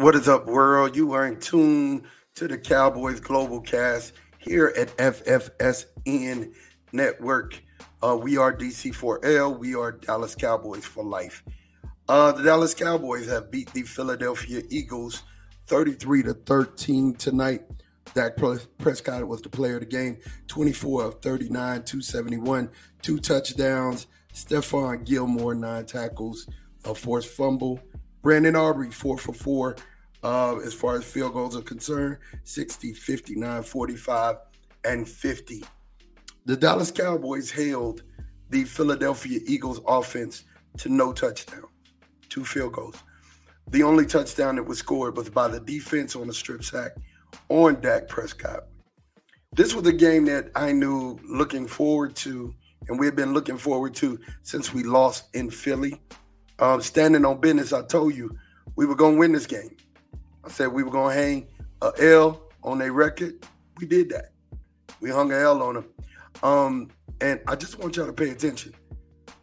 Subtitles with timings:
[0.00, 0.96] What is up, world?
[0.96, 6.54] You are in tune to the Cowboys Global Cast here at FFSN
[6.90, 7.62] Network.
[8.02, 9.58] Uh, we are DC4L.
[9.58, 11.44] We are Dallas Cowboys for life.
[12.08, 15.22] Uh, the Dallas Cowboys have beat the Philadelphia Eagles
[15.66, 17.60] 33 to 13 tonight.
[18.14, 18.38] Dak
[18.78, 22.70] Prescott was the player of the game, 24 of 39, 271,
[23.02, 24.06] two touchdowns.
[24.32, 26.48] Stephon Gilmore, nine tackles,
[26.86, 27.78] a forced fumble.
[28.22, 29.76] Brandon Aubrey, four for four,
[30.22, 34.36] uh, as far as field goals are concerned 60, 59, 45,
[34.84, 35.64] and 50.
[36.46, 38.02] The Dallas Cowboys held
[38.50, 40.44] the Philadelphia Eagles offense
[40.78, 41.66] to no touchdown,
[42.28, 42.96] two field goals.
[43.68, 46.92] The only touchdown that was scored was by the defense on a strip sack
[47.48, 48.64] on Dak Prescott.
[49.52, 52.54] This was a game that I knew looking forward to,
[52.88, 56.00] and we have been looking forward to since we lost in Philly.
[56.58, 58.36] Um, standing on business, I told you
[58.76, 59.76] we were going to win this game.
[60.50, 61.46] I said we were gonna hang
[61.80, 63.46] a L on a record.
[63.78, 64.32] We did that.
[65.00, 65.84] We hung a L on them.
[66.42, 66.90] Um,
[67.20, 68.74] and I just want y'all to pay attention.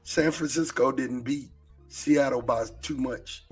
[0.03, 1.49] San Francisco didn't beat
[1.87, 3.45] Seattle by too much,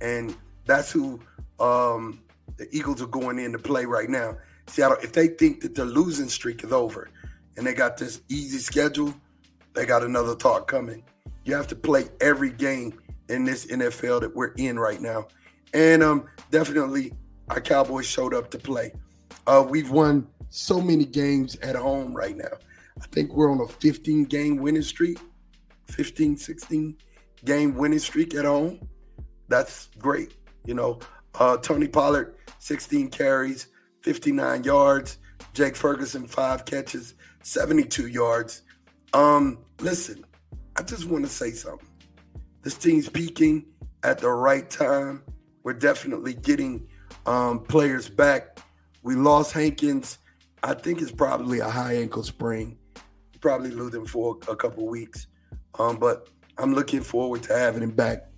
[0.00, 0.34] and
[0.64, 1.20] that's who
[1.60, 2.22] um,
[2.56, 4.38] the Eagles are going in to play right now.
[4.66, 7.10] Seattle, if they think that the losing streak is over
[7.58, 9.12] and they got this easy schedule,
[9.74, 11.04] they got another talk coming.
[11.44, 12.98] You have to play every game
[13.28, 15.26] in this NFL that we're in right now.
[15.74, 17.12] And um, definitely
[17.48, 18.92] our Cowboys showed up to play.
[19.46, 22.58] Uh, we've won so many games at home right now.
[23.00, 25.18] I think we're on a 15 game winning streak,
[25.88, 26.96] 15, 16
[27.44, 28.86] game winning streak at home.
[29.48, 30.34] That's great.
[30.64, 31.00] You know,
[31.34, 33.68] uh, Tony Pollard, 16 carries,
[34.02, 35.18] 59 yards.
[35.54, 38.62] Jake Ferguson, five catches, 72 yards.
[39.12, 40.24] Um, listen,
[40.76, 41.88] I just want to say something.
[42.62, 43.66] This team's peaking
[44.02, 45.22] at the right time.
[45.64, 46.88] We're definitely getting
[47.26, 48.60] um, players back.
[49.02, 50.18] We lost Hankins.
[50.62, 52.78] I think it's probably a high ankle sprain.
[53.40, 55.26] Probably lose him for a couple weeks.
[55.78, 56.28] Um, but
[56.58, 58.28] I'm looking forward to having him back.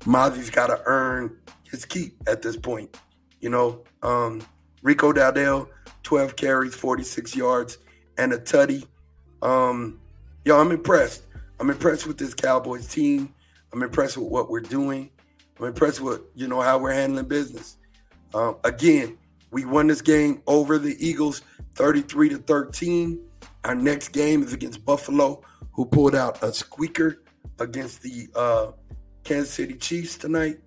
[0.00, 2.96] Mazi's got to earn his keep at this point.
[3.40, 4.42] You know, um,
[4.82, 5.68] Rico Dowdle,
[6.02, 7.78] 12 carries, 46 yards,
[8.18, 8.86] and a tutty.
[9.42, 10.00] Um,
[10.44, 11.24] yo, I'm impressed.
[11.58, 13.34] I'm impressed with this Cowboys team.
[13.72, 15.10] I'm impressed with what we're doing.
[15.62, 17.76] I'm impressed with you know how we're handling business.
[18.34, 19.16] Um, again,
[19.52, 21.42] we won this game over the Eagles,
[21.76, 23.20] 33 to 13.
[23.62, 25.40] Our next game is against Buffalo,
[25.70, 27.22] who pulled out a squeaker
[27.60, 28.72] against the uh,
[29.22, 30.58] Kansas City Chiefs tonight.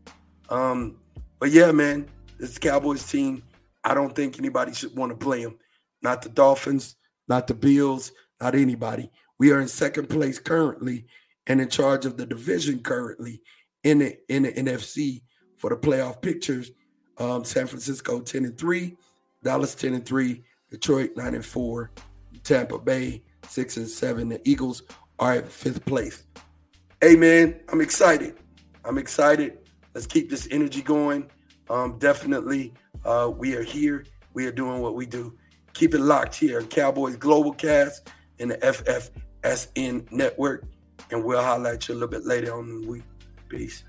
[0.48, 0.96] Um,
[1.40, 2.08] but yeah, man,
[2.40, 3.44] this Cowboys team,
[3.84, 5.58] I don't think anybody should want to play them.
[6.04, 6.96] Not the Dolphins,
[7.28, 9.12] not the Bills, not anybody.
[9.40, 11.08] We are in second place currently
[11.48, 13.42] and in charge of the division currently
[13.86, 15.22] in the in the NFC
[15.56, 16.72] for the playoff pictures.
[17.18, 18.98] Um, San Francisco 10 and 3,
[19.42, 21.92] Dallas 10 and 3, Detroit 9 and 4,
[22.44, 24.28] Tampa Bay 6 and 7.
[24.28, 24.84] The Eagles
[25.18, 26.26] are at fifth place.
[27.00, 28.36] Hey man, I'm excited.
[28.84, 29.60] I'm excited.
[29.94, 31.30] Let's keep this energy going.
[31.70, 32.74] Um, definitely,
[33.06, 34.04] uh, we are here.
[34.34, 35.38] We are doing what we do.
[35.74, 36.62] Keep it locked here.
[36.64, 38.10] Cowboys Global Cast
[38.40, 40.66] and the FFSN Network.
[41.12, 43.04] And we'll highlight you a little bit later on in the week.
[43.50, 43.84] Peace.